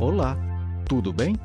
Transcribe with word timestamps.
Olá! 0.00 0.34
Tudo 0.88 1.12
bem? 1.12 1.36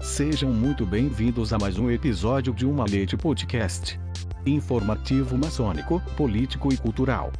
Sejam 0.00 0.52
muito 0.52 0.84
bem-vindos 0.84 1.52
a 1.52 1.58
mais 1.58 1.78
um 1.78 1.88
episódio 1.88 2.52
de 2.52 2.66
Uma 2.66 2.84
Leite 2.84 3.16
Podcast. 3.16 3.96
Informativo 4.44 5.38
maçônico, 5.38 6.02
político 6.16 6.74
e 6.74 6.76
cultural. 6.76 7.30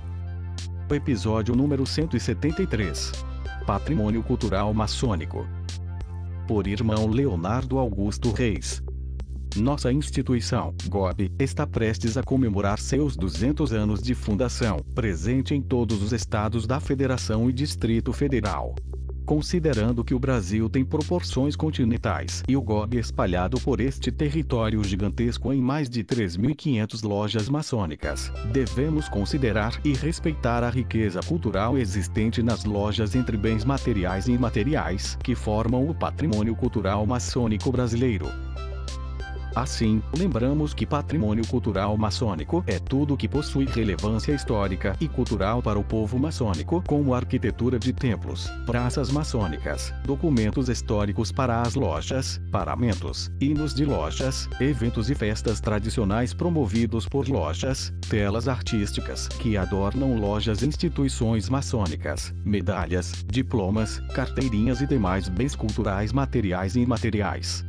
Episódio 0.89 1.57
número 1.57 1.85
173. 1.85 3.11
Patrimônio 3.67 4.23
Cultural 4.23 4.73
Maçônico. 4.73 5.45
Por 6.47 6.69
irmão 6.69 7.09
Leonardo 7.09 7.77
Augusto 7.77 8.31
Reis. 8.31 8.81
Nossa 9.57 9.93
instituição, 9.93 10.73
GOB, 10.87 11.33
está 11.41 11.67
prestes 11.67 12.17
a 12.17 12.23
comemorar 12.23 12.79
seus 12.79 13.17
200 13.17 13.73
anos 13.73 14.01
de 14.01 14.15
fundação, 14.15 14.77
presente 14.95 15.57
em 15.57 15.61
todos 15.61 16.01
os 16.05 16.13
estados 16.13 16.69
da 16.69 16.79
Federação 16.79 17.51
e 17.51 17.53
Distrito 17.53 18.13
Federal. 18.13 18.77
Considerando 19.27 20.05
que 20.05 20.15
o 20.15 20.21
Brasil 20.21 20.71
tem 20.71 20.85
proporções 20.85 21.57
continentais 21.57 22.45
e 22.47 22.57
o 22.57 22.63
GOB 22.63 22.97
espalhado 22.97 23.61
por 23.61 23.81
este 23.81 24.13
território 24.13 24.83
gigantesco 24.85 25.53
em 25.53 25.61
mais 25.61 25.91
de 25.91 26.05
3.500 26.05 27.03
lojas 27.03 27.49
maçônicas, 27.49 28.33
devemos 28.53 29.09
considerar 29.09 29.81
e 29.85 29.93
respeitar 29.93 30.63
a 30.63 30.71
riqueza 30.71 31.21
cultural 31.21 31.77
existente 31.77 32.41
nas 32.41 32.65
lojas 32.65 33.17
entre 33.17 33.37
bens 33.37 33.65
materiais 33.65 34.29
e 34.29 34.33
imateriais 34.33 35.19
que 35.25 35.35
formam 35.35 35.91
o 35.91 35.95
patrimônio 35.95 36.55
cultural 36.55 37.05
maçônico 37.05 37.73
brasileiro. 37.73 38.29
Assim, 39.57 40.03
lembramos 40.15 40.75
que 40.75 40.85
patrimônio 40.85 41.47
cultural 41.47 41.97
maçônico 41.97 42.63
é 42.67 42.79
tudo 42.79 43.17
que 43.17 43.27
possui 43.27 43.65
relevância 43.65 44.35
histórica 44.35 44.95
e 45.01 45.09
cultural 45.09 45.63
para 45.63 45.79
o 45.79 45.83
povo 45.83 46.19
maçônico, 46.19 46.85
como 46.87 47.15
arquitetura 47.15 47.79
de 47.79 47.91
templos, 47.91 48.51
praças 48.67 49.11
maçônicas, 49.11 49.95
documentos 50.05 50.69
históricos 50.69 51.33
para 51.33 51.63
as 51.63 51.75
lojas, 51.75 52.39
paramentos, 52.53 53.31
hinos 53.41 53.73
de 53.73 53.87
lojas, 53.87 54.47
eventos 54.61 55.09
e 55.09 55.15
festas 55.15 55.59
tradicionais 55.59 56.35
promovidos 56.35 57.09
por 57.09 57.27
lojas, 57.27 57.95
telas 58.11 58.49
artísticas 58.49 59.27
que 59.27 59.57
adornam 59.57 60.19
lojas 60.19 60.61
e 60.61 60.67
instituições 60.67 61.49
maçônicas, 61.49 62.35
medalhas, 62.45 63.25
diplomas, 63.27 64.01
carteirinhas 64.15 64.83
e 64.83 64.87
demais 64.87 65.31
bens 65.31 65.57
culturais 65.57 66.13
materiais 66.13 66.77
e 66.77 66.81
imateriais. 66.81 67.65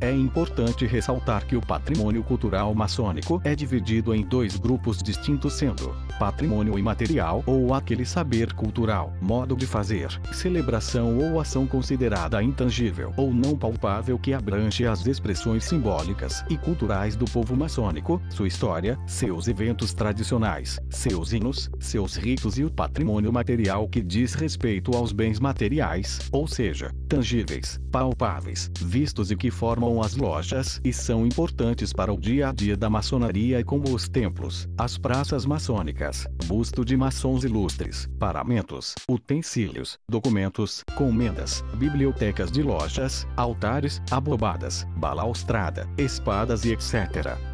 É 0.00 0.10
importante 0.10 0.86
ressaltar 0.86 1.46
que 1.46 1.54
o 1.54 1.60
patrimônio 1.60 2.22
cultural 2.24 2.74
maçônico 2.74 3.38
é 3.44 3.54
dividido 3.54 4.14
em 4.14 4.22
dois 4.22 4.56
grupos 4.56 5.02
distintos 5.02 5.52
sendo 5.52 5.94
patrimônio 6.18 6.78
imaterial 6.78 7.42
ou 7.46 7.74
aquele 7.74 8.06
saber 8.06 8.54
cultural, 8.54 9.12
modo 9.20 9.54
de 9.54 9.66
fazer, 9.66 10.08
celebração 10.32 11.18
ou 11.18 11.38
ação 11.38 11.66
considerada 11.66 12.42
intangível 12.42 13.12
ou 13.16 13.32
não 13.32 13.56
palpável 13.56 14.18
que 14.18 14.32
abrange 14.32 14.86
as 14.86 15.06
expressões 15.06 15.64
simbólicas 15.64 16.44
e 16.48 16.56
culturais 16.56 17.14
do 17.14 17.26
povo 17.26 17.54
maçônico, 17.54 18.22
sua 18.30 18.48
história, 18.48 18.98
seus 19.06 19.48
eventos 19.48 19.92
tradicionais, 19.92 20.78
seus 20.88 21.32
hinos, 21.32 21.70
seus 21.78 22.16
ritos 22.16 22.58
e 22.58 22.64
o 22.64 22.70
patrimônio 22.70 23.32
material 23.32 23.86
que 23.86 24.00
diz 24.00 24.32
respeito 24.32 24.96
aos 24.96 25.12
bens 25.12 25.38
materiais, 25.38 26.20
ou 26.32 26.46
seja, 26.46 26.90
tangíveis, 27.06 27.78
palpáveis, 27.90 28.70
vistos 28.80 29.30
e 29.30 29.36
que 29.36 29.50
formam 29.50 29.89
as 29.98 30.14
lojas 30.14 30.78
e 30.84 30.92
são 30.92 31.26
importantes 31.26 31.90
para 31.90 32.12
o 32.12 32.20
dia 32.20 32.50
a 32.50 32.52
dia 32.52 32.76
da 32.76 32.90
maçonaria 32.90 33.64
como 33.64 33.94
os 33.94 34.10
templos, 34.10 34.68
as 34.76 34.98
praças 34.98 35.46
maçônicas, 35.46 36.26
busto 36.44 36.84
de 36.84 36.98
maçons 36.98 37.44
ilustres, 37.44 38.06
paramentos, 38.18 38.94
utensílios, 39.08 39.98
documentos, 40.06 40.84
comendas, 40.94 41.64
bibliotecas 41.78 42.52
de 42.52 42.62
lojas, 42.62 43.26
altares, 43.38 44.02
abobadas, 44.10 44.86
balaustrada, 44.98 45.88
espadas 45.96 46.66
e 46.66 46.72
etc 46.72 47.49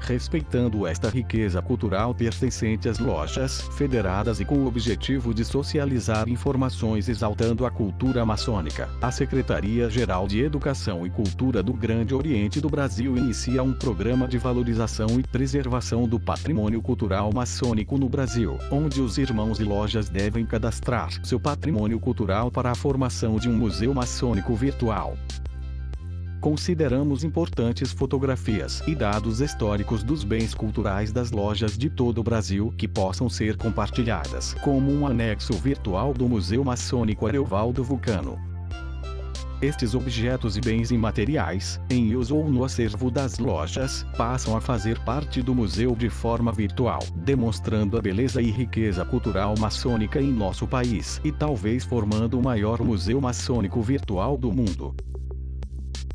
respeitando 0.00 0.86
esta 0.86 1.08
riqueza 1.08 1.60
cultural 1.60 2.14
pertencente 2.14 2.88
às 2.88 2.98
lojas 2.98 3.62
federadas 3.76 4.40
e 4.40 4.44
com 4.44 4.56
o 4.56 4.66
objetivo 4.66 5.34
de 5.34 5.44
socializar 5.44 6.28
informações 6.28 7.08
exaltando 7.08 7.66
a 7.66 7.70
cultura 7.70 8.24
maçônica. 8.24 8.88
A 9.00 9.10
Secretaria-Geral 9.10 10.26
de 10.26 10.42
Educação 10.42 11.06
e 11.06 11.10
Cultura 11.10 11.62
do 11.62 11.72
Grande 11.72 12.14
Oriente 12.14 12.60
do 12.60 12.68
Brasil 12.68 13.16
inicia 13.16 13.62
um 13.62 13.72
programa 13.72 14.28
de 14.28 14.38
valorização 14.38 15.18
e 15.18 15.22
preservação 15.22 16.06
do 16.06 16.18
patrimônio 16.20 16.80
cultural 16.80 17.30
maçônico 17.32 17.98
no 17.98 18.08
Brasil, 18.08 18.58
onde 18.70 19.00
os 19.00 19.18
irmãos 19.18 19.60
e 19.60 19.64
lojas 19.64 20.08
devem 20.08 20.44
cadastrar 20.44 21.10
seu 21.24 21.40
patrimônio 21.40 21.98
cultural 21.98 22.50
para 22.50 22.70
a 22.70 22.74
formação 22.74 23.36
de 23.36 23.48
um 23.48 23.56
museu 23.56 23.92
maçônico 23.94 24.54
virtual 24.54 25.16
consideramos 26.40 27.24
importantes 27.24 27.92
fotografias 27.92 28.82
e 28.86 28.94
dados 28.94 29.40
históricos 29.40 30.02
dos 30.02 30.24
bens 30.24 30.54
culturais 30.54 31.12
das 31.12 31.30
lojas 31.30 31.76
de 31.76 31.90
todo 31.90 32.18
o 32.18 32.24
Brasil 32.24 32.72
que 32.76 32.86
possam 32.88 33.28
ser 33.28 33.56
compartilhadas, 33.56 34.54
como 34.62 34.92
um 34.92 35.06
anexo 35.06 35.52
virtual 35.54 36.12
do 36.12 36.28
Museu 36.28 36.64
Maçônico 36.64 37.26
Areovaldo 37.26 37.82
Vulcano. 37.82 38.38
Estes 39.62 39.94
objetos 39.94 40.58
e 40.58 40.60
bens 40.60 40.90
imateriais, 40.90 41.80
em 41.88 42.14
uso 42.14 42.36
ou 42.36 42.50
no 42.50 42.62
acervo 42.62 43.10
das 43.10 43.38
lojas, 43.38 44.04
passam 44.14 44.54
a 44.54 44.60
fazer 44.60 44.98
parte 44.98 45.40
do 45.40 45.54
museu 45.54 45.96
de 45.96 46.10
forma 46.10 46.52
virtual, 46.52 47.00
demonstrando 47.16 47.96
a 47.96 48.02
beleza 48.02 48.42
e 48.42 48.50
riqueza 48.50 49.02
cultural 49.02 49.54
maçônica 49.58 50.20
em 50.20 50.30
nosso 50.30 50.66
país 50.66 51.22
e 51.24 51.32
talvez 51.32 51.84
formando 51.84 52.38
o 52.38 52.42
maior 52.42 52.82
museu 52.82 53.18
maçônico 53.18 53.80
virtual 53.80 54.36
do 54.36 54.52
mundo. 54.52 54.94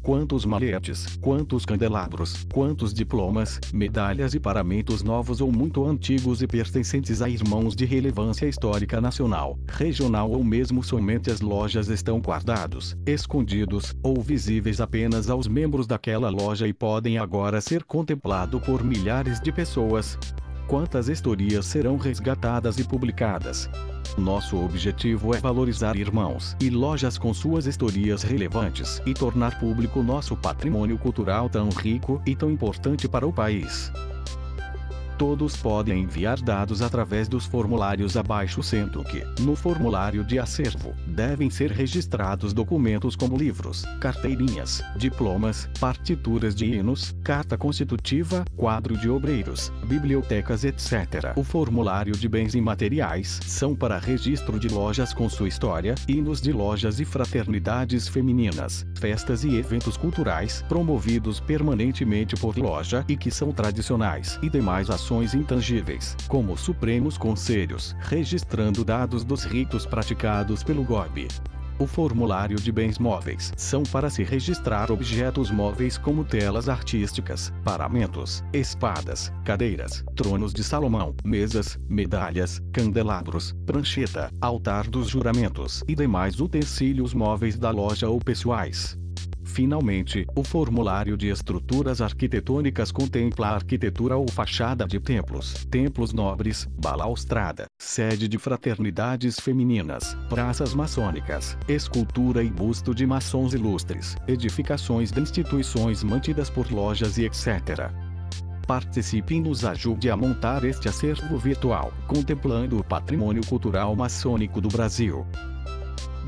Quantos 0.04 0.46
maletes, 0.46 1.16
quantos 1.22 1.64
candelabros, 1.64 2.48
quantos 2.52 2.92
diplomas, 2.92 3.60
medalhas 3.72 4.34
e 4.34 4.40
paramentos 4.40 5.04
novos 5.04 5.42
ou 5.42 5.52
muito 5.52 5.86
antigos 5.86 6.42
e 6.42 6.48
pertencentes 6.48 7.22
a 7.22 7.30
irmãos 7.30 7.76
de 7.76 7.86
relevância 7.86 8.48
histórica 8.48 9.00
nacional, 9.00 9.60
regional 9.68 10.32
ou 10.32 10.44
mesmo 10.44 10.84
somente 10.84 11.30
as 11.30 11.40
lojas 11.40 11.88
estão 11.88 12.20
guardados, 12.20 12.98
escondidos, 13.06 13.96
ou 14.02 14.20
visíveis 14.20 14.82
apenas 14.82 15.30
aos 15.30 15.48
membros 15.48 15.86
daquela 15.86 16.30
loja 16.32 16.68
e 16.68 16.74
podem 16.74 17.20
agora 17.20 17.62
ser 17.62 17.84
contemplado 17.84 18.60
por 18.60 18.84
milhares 18.84 19.40
de 19.40 19.52
pessoas. 19.52 20.18
Quantas 20.72 21.09
historias 21.09 21.66
serão 21.66 21.98
resgatadas 21.98 22.80
e 22.80 22.86
publicadas? 22.86 23.70
Nosso 24.18 24.56
objetivo 24.56 25.36
é 25.36 25.38
valorizar 25.38 25.98
irmãos 25.98 26.56
e 26.62 26.70
lojas 26.70 27.18
com 27.18 27.34
suas 27.34 27.66
historias 27.66 28.24
relevantes 28.24 29.02
e 29.06 29.14
tornar 29.14 29.59
público 29.59 30.02
nosso 30.02 30.34
patrimônio 30.38 30.98
cultural 30.98 31.50
tão 31.50 31.68
rico 31.68 32.22
e 32.26 32.38
tão 32.38 32.50
importante 32.50 33.06
para 33.06 33.28
o 33.28 33.34
país. 33.34 33.92
Todos 35.22 35.56
podem 35.56 36.02
enviar 36.02 36.42
dados 36.42 36.82
através 36.82 37.28
dos 37.28 37.46
formulários 37.46 38.18
abaixo, 38.18 38.64
sendo 38.64 39.04
que, 39.04 39.24
no 39.42 39.56
formulário 39.56 40.24
de 40.24 40.40
acervo, 40.40 40.96
devem 41.06 41.48
ser 41.48 41.70
registrados 41.70 42.54
documentos 42.54 43.16
como 43.16 43.38
livros, 43.38 43.86
carteirinhas, 44.00 44.82
diplomas, 44.98 45.70
partituras 45.80 46.56
de 46.56 46.66
hinos, 46.66 47.16
carta 47.24 47.56
constitutiva, 47.56 48.44
quadro 48.58 48.98
de 48.98 49.12
obreiros, 49.12 49.72
bibliotecas, 49.86 50.64
etc. 50.64 51.34
O 51.36 51.44
formulário 51.44 52.14
de 52.14 52.28
bens 52.28 52.56
imateriais 52.56 53.40
são 53.46 53.76
para 53.76 54.00
registro 54.00 54.59
de 54.59 54.70
lojas 54.70 55.14
com 55.14 55.30
sua 55.30 55.48
história, 55.48 55.94
hinos 56.08 56.42
de 56.42 56.52
lojas 56.52 57.00
e 57.00 57.06
fraternidades 57.06 58.08
femininas, 58.08 58.88
festas 58.96 59.44
e 59.44 59.56
eventos 59.56 59.97
culturais 59.97 60.66
promovidos 60.68 61.40
permanentemente 61.40 62.35
por 62.35 62.58
loja 62.58 63.06
e 63.08 63.16
que 63.16 63.29
são 63.29 63.52
tradicionais 63.52 64.40
e 64.41 64.50
demais 64.50 64.90
ações 64.90 65.10
intangíveis, 65.34 66.16
como 66.29 66.55
supremos 66.58 67.17
conselhos, 67.17 67.93
registrando 67.99 68.85
dados 68.85 69.25
dos 69.25 69.43
ritos 69.43 69.85
praticados 69.85 70.63
pelo 70.63 70.84
GOB. 70.84 71.28
O 71.81 71.87
formulário 71.87 72.58
de 72.58 72.72
bens 72.72 72.99
móveis 72.99 73.52
são 73.58 73.81
para 73.81 74.08
se 74.08 74.23
registrar 74.23 74.91
objetos 74.91 75.49
móveis 75.49 75.97
como 75.97 76.23
telas 76.23 76.69
artísticas, 76.69 77.52
paramentos, 77.63 78.43
espadas, 78.53 79.34
cadeiras, 79.43 80.03
tronos 80.16 80.53
de 80.53 80.63
Salomão, 80.63 81.16
mesas, 81.25 81.79
medalhas, 81.90 82.61
candelabros, 82.72 83.55
prancheta, 83.66 84.29
altar 84.40 84.87
dos 84.87 85.09
juramentos 85.09 85.84
e 85.87 85.96
demais 85.96 86.40
utensílios 86.40 87.16
móveis 87.16 87.58
da 87.58 87.72
loja 87.72 88.08
ou 88.08 88.19
pessoais. 88.19 88.96
Finalmente, 89.43 90.26
o 90.35 90.43
formulário 90.43 91.17
de 91.17 91.28
estruturas 91.28 92.02
arquitetônicas 92.02 92.91
contempla 92.91 93.47
a 93.47 93.55
arquitetura 93.55 94.16
ou 94.16 94.29
fachada 94.29 94.85
de 94.85 94.99
templos, 94.99 95.66
templos 95.70 96.14
nobres, 96.14 96.67
balaustrada, 96.79 97.66
sede 97.79 98.28
de 98.28 98.38
fraternidades 98.38 99.40
femininas, 99.40 100.16
praças 100.29 100.73
maçônicas, 100.73 101.58
escultura 101.67 102.43
e 102.43 102.49
busto 102.49 102.93
de 102.93 103.05
maçons 103.05 103.53
ilustres, 103.53 104.16
edificações 104.28 105.11
de 105.11 105.20
instituições 105.22 106.03
mantidas 106.03 106.49
por 106.49 106.72
lojas 106.72 107.17
e 107.17 107.26
etc 107.26 107.91
participe 108.72 109.35
e 109.35 109.41
nos 109.41 109.66
ajude 109.66 110.09
a 110.09 110.16
montar 110.16 110.64
este 110.64 110.87
acervo 110.87 111.37
virtual, 111.37 111.91
contemplando 112.08 112.79
o 112.79 112.84
patrimônio 112.84 113.46
cultural 113.46 113.94
maçônico 113.97 114.61
do 114.61 114.70
Brasil. 114.70 115.26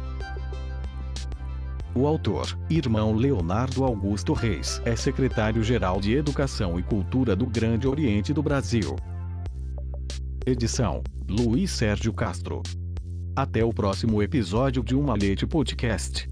O 1.95 2.07
autor, 2.07 2.59
irmão 2.69 3.15
Leonardo 3.15 3.83
Augusto 3.83 4.35
Reis, 4.35 4.83
é 4.85 4.95
secretário-geral 4.95 5.99
de 5.99 6.13
Educação 6.13 6.79
e 6.79 6.83
Cultura 6.83 7.35
do 7.35 7.47
Grande 7.47 7.89
Oriente 7.89 8.35
do 8.35 8.43
Brasil. 8.43 8.97
Edição: 10.45 11.03
Luiz 11.27 11.71
Sérgio 11.71 12.13
Castro. 12.13 12.63
Até 13.35 13.65
o 13.65 13.73
próximo 13.73 14.23
episódio 14.23 14.83
de 14.83 14.95
Uma 14.95 15.15
Leite 15.15 15.47
Podcast. 15.47 16.29